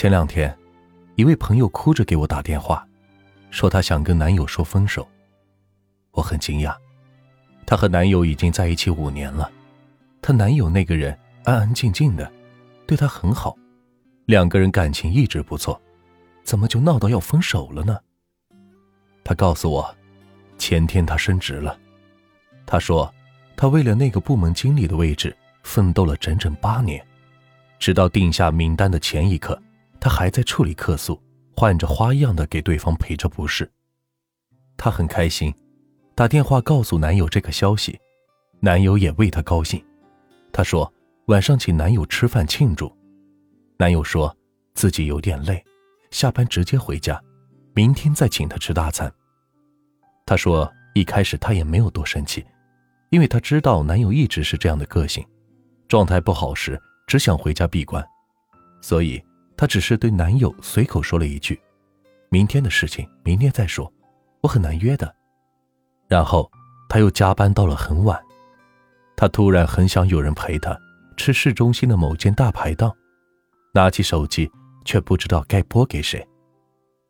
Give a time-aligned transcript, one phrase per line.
[0.00, 0.56] 前两天，
[1.14, 2.88] 一位朋友哭着给我打电话，
[3.50, 5.06] 说她想跟男友说分手。
[6.12, 6.74] 我很惊讶，
[7.66, 9.52] 她和男友已经在一起五年了，
[10.22, 12.32] 她男友那个人安安静静的，
[12.86, 13.54] 对她很好，
[14.24, 15.78] 两个人感情一直不错，
[16.44, 18.00] 怎么就闹到要分手了呢？
[19.22, 19.94] 她告诉我，
[20.56, 21.78] 前天她升职了，
[22.64, 23.14] 她说，
[23.54, 27.06] 她为了那个部门经理的位置奋斗了整整八年，
[27.78, 29.60] 直到定下名单的前一刻，
[30.00, 31.22] 她还在处理客诉，
[31.54, 33.70] 换着花样的给对方赔着不是。
[34.76, 35.54] 她很开心。
[36.14, 37.98] 打电话告诉男友这个消息，
[38.60, 39.82] 男友也为她高兴。
[40.52, 40.92] 她说
[41.26, 42.90] 晚上请男友吃饭庆祝。
[43.78, 44.34] 男友说
[44.74, 45.64] 自己有点累，
[46.10, 47.22] 下班直接回家，
[47.74, 49.10] 明天再请她吃大餐。
[50.26, 52.44] 她说一开始她也没有多生气，
[53.10, 55.26] 因为她知道男友一直是这样的个性，
[55.88, 58.06] 状态不好时只想回家闭关，
[58.82, 59.22] 所以
[59.60, 61.60] 她只是对男友随口说了一句
[62.32, 63.92] ：“明天的事情明天再说，
[64.40, 65.14] 我很难约的。”
[66.08, 66.50] 然后，
[66.88, 68.18] 他又加班到了很晚。
[69.14, 70.74] 他突然很想有人陪他
[71.14, 72.90] 吃市中心的某间大排档，
[73.74, 74.50] 拿起手机
[74.86, 76.26] 却不知道该拨给谁。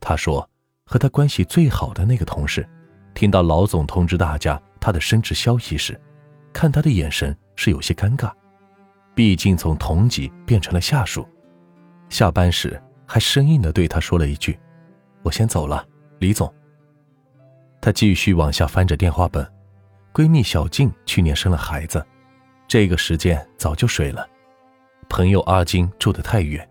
[0.00, 0.50] 他说，
[0.84, 2.68] 和他关系最好的那个同事，
[3.14, 5.96] 听到老总通知大家他的升职消息时，
[6.52, 8.32] 看他的眼神是有些尴尬，
[9.14, 11.24] 毕竟从同级变成了下属。
[12.12, 14.58] 下班时还生硬地对他说了一句
[15.24, 15.82] ：“我先走了，
[16.18, 16.52] 李总。”
[17.80, 19.50] 她继续往下翻着电话本，
[20.12, 22.04] 闺蜜小静去年生了孩子，
[22.68, 24.28] 这个时间早就睡了。
[25.08, 26.68] 朋友阿金住得太远，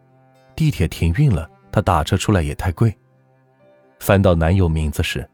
[0.55, 2.95] 地铁停运了，她打车出来也太贵。
[3.99, 5.27] 翻到男友名字时，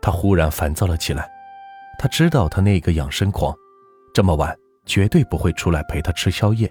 [0.00, 1.30] 她忽然烦躁了起来。
[2.00, 3.54] 她知道他那个养生狂，
[4.12, 6.68] 这么晚绝对不会出来陪她吃宵夜。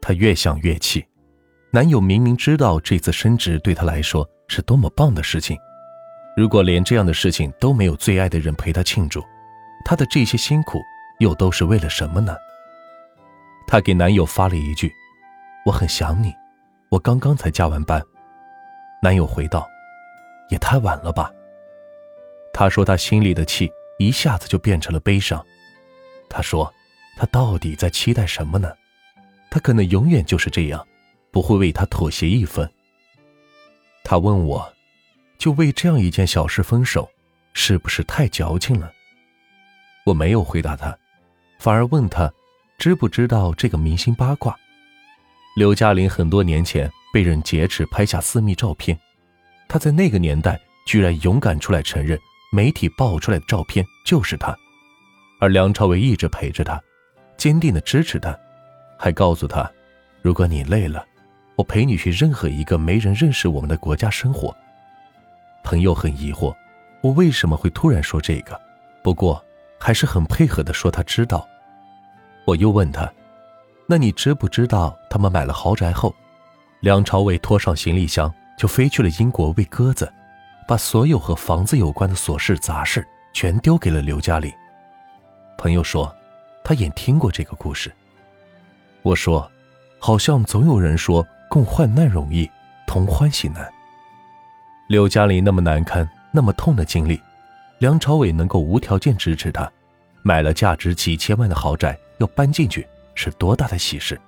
[0.00, 1.06] 她越想越气，
[1.74, 5.58] 男友明明知道这次升职对她来说是多么棒的事情。
[6.36, 9.20] 如果连这样的事情都没有最爱的人陪她庆祝，
[9.84, 10.80] 她的这些辛苦
[11.18, 12.36] 又都是为了什么呢？
[13.66, 14.88] 她给男友发了一句
[15.66, 16.32] ：“我很想你，
[16.90, 18.00] 我刚刚才加完班。”
[19.02, 19.68] 男友回道
[20.50, 21.28] ：“也太晚了吧。”
[22.54, 23.68] 她说她心里的气
[23.98, 25.44] 一下子就变成了悲伤。
[26.28, 26.72] 她说
[27.18, 28.72] ：“他到底在期待什么呢？
[29.50, 30.86] 他可能永远就是这样，
[31.34, 32.70] 不会为他妥协一分。”
[34.02, 34.72] 他问我。
[35.36, 37.10] 就为这样一件小事分手，
[37.52, 38.90] 是不是太矫情了？
[40.06, 40.96] 我没有回答他，
[41.58, 42.32] 反而问他，
[42.78, 44.56] 知不知道这个明星八卦？
[45.56, 48.98] 刘嘉玲很多年前被人劫持拍下私密照片，
[49.68, 52.18] 她在那个年代居然勇敢出来承认，
[52.50, 54.56] 媒体爆出来的照片就是她，
[55.40, 56.80] 而梁朝伟一直陪着她，
[57.36, 58.34] 坚定的支持她，
[58.98, 59.70] 还告诉她，
[60.22, 61.04] 如果你累了，
[61.56, 64.54] 我陪你去任何一个没人认识我们的国家生活。
[65.62, 66.54] 朋友很疑惑，
[67.00, 68.60] 我为什么会突然说这个？
[69.02, 69.42] 不过
[69.78, 71.46] 还是很配合的说他知道。
[72.44, 73.10] 我又问他
[73.86, 76.14] ：“那你知不知道他们买了豪宅后，
[76.80, 80.12] 梁朝伟拖上行李箱就飞去了英国喂鸽子，
[80.66, 84.52] 把所有和房子有关的琐事杂事全丢给了刘嘉玲？”
[85.56, 86.14] 朋友说
[86.64, 87.90] ：“他也听过这个故事。”
[89.02, 89.50] 我说
[89.98, 92.50] ：“好像总有人说共患难容易，
[92.84, 93.72] 同欢喜难。”
[94.90, 97.20] 刘嘉玲那么难堪、那么痛的经历，
[97.78, 99.70] 梁朝伟能够无条件支持她，
[100.22, 102.84] 买了价值几千万的豪宅要搬进去，
[103.14, 104.20] 是多大的喜事！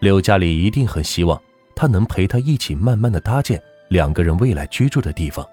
[0.00, 1.40] 刘嘉玲一定很希望
[1.74, 3.58] 他能陪她一起慢慢的搭建
[3.88, 5.48] 两个人未来居住的地方，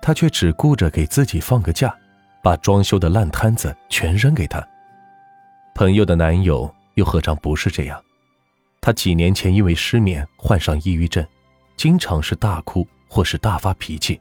[0.00, 1.92] 他却只顾着给自己放个假，
[2.40, 4.64] 把装修的烂摊子全扔给他。
[5.74, 8.00] 朋友的男友又何尝不是这样？
[8.80, 11.26] 他几年前因为失眠患上抑郁症，
[11.76, 12.86] 经常是大哭。
[13.12, 14.20] 或是大发脾气，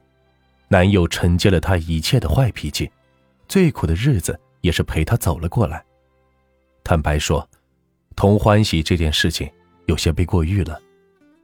[0.68, 2.90] 男友承接了她一切的坏脾气，
[3.48, 5.86] 最苦的日子也是陪她走了过来。
[6.84, 7.48] 坦白说，
[8.16, 9.48] 同欢喜这件事情
[9.86, 10.82] 有些被过誉了，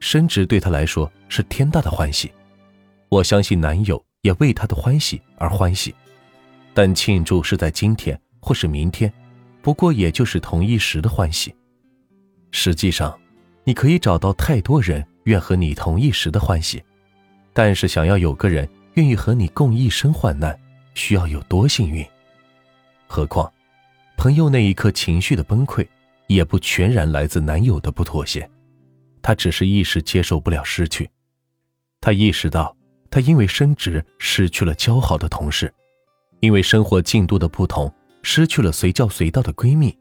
[0.00, 2.32] 升职对她来说是天大的欢喜，
[3.10, 5.94] 我相信男友也为她的欢喜而欢喜，
[6.74, 9.12] 但庆祝是在今天或是明天，
[9.62, 11.54] 不过也就是同一时的欢喜。
[12.50, 13.18] 实际上，
[13.64, 16.82] 你可以找到太多人愿和你同一时的欢喜。
[17.52, 20.58] 但是，想要有个人愿意和你共一生患难，
[20.94, 22.04] 需要有多幸运？
[23.06, 23.50] 何况，
[24.16, 25.86] 朋友那一刻情绪的崩溃，
[26.26, 28.48] 也不全然来自男友的不妥协，
[29.22, 31.08] 他只是一时接受不了失去。
[32.00, 32.76] 他意识到，
[33.10, 35.72] 他因为升职失去了交好的同事，
[36.40, 39.96] 因为生活进度的不同失去了随叫随到的闺蜜，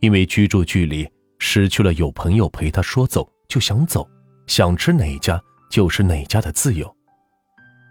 [0.00, 1.08] 因为居住距离
[1.44, 4.08] 失去了有朋友陪他说走就想走，
[4.46, 6.96] 想吃哪家就是哪家的自由。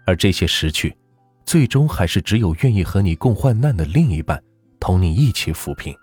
[0.06, 0.96] 而这些失去，
[1.44, 4.42] 最终还是只有愿意和你共患难的另一半，
[4.80, 5.94] 同你一起抚平。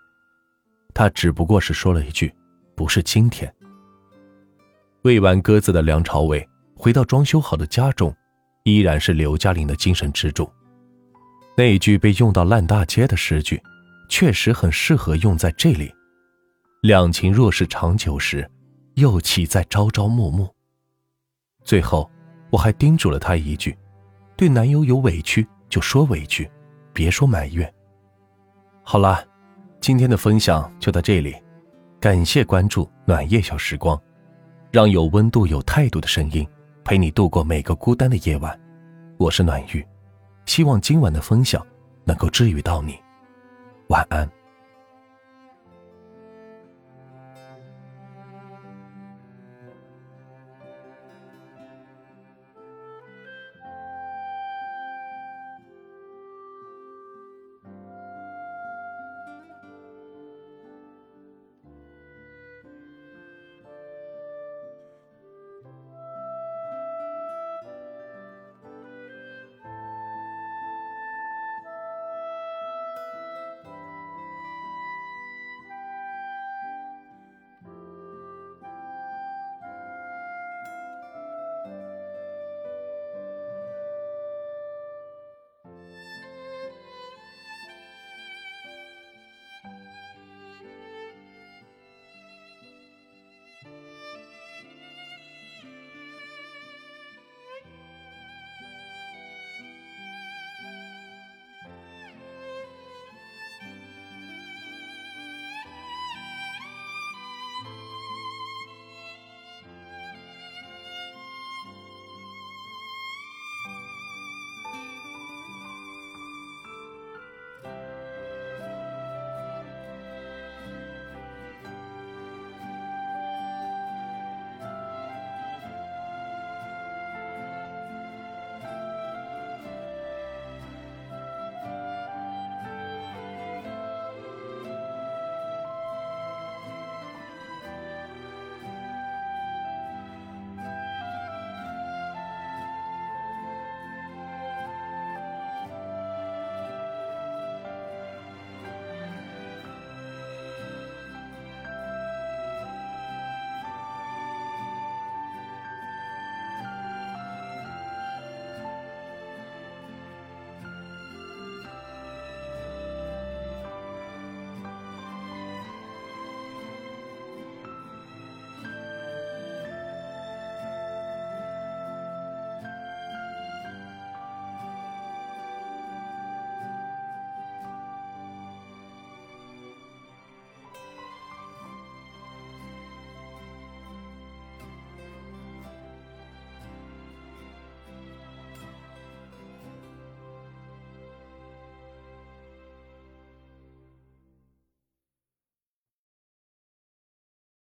[0.93, 2.31] 他只不过是说了一句
[2.77, 3.51] ：“不是今天。”
[5.01, 8.15] 喂完鸽子的梁朝伟回到装修好的家中，
[8.63, 10.47] 依然是刘嘉玲的精神支柱。
[11.57, 13.59] 那一句被用到烂大街的诗句，
[14.07, 15.91] 确实很适合用在这里。
[16.81, 18.49] 两情若是长久时，
[18.93, 20.49] 又岂在朝朝暮暮？
[21.65, 22.09] 最后，
[22.49, 23.77] 我还叮嘱了他一句：
[24.37, 26.49] 对男友有委屈就说委屈，
[26.93, 27.69] 别说埋怨。
[28.81, 29.21] 好了，
[29.81, 31.35] 今天的分享就到这里，
[31.99, 34.01] 感谢关注暖夜小时光，
[34.71, 36.47] 让有温度、有态度的声音
[36.85, 38.57] 陪你度过每个孤单的夜晚。
[39.17, 39.85] 我是暖玉。
[40.45, 41.61] 希望今晚的分享
[42.05, 42.97] 能够治愈到你，
[43.89, 44.27] 晚安。